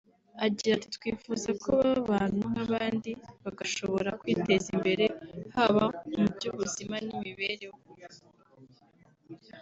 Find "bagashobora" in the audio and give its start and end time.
3.43-4.09